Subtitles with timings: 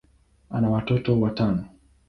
[0.49, 1.65] ana watoto watano.